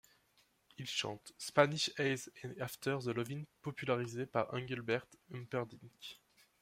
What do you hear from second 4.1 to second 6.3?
par Englebert Humperdink.